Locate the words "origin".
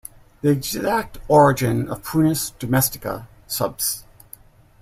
1.27-1.87